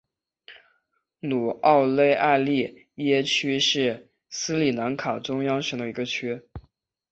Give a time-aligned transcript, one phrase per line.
[1.19, 6.41] 努沃勒埃利耶区是斯里兰卡中央省的一个区。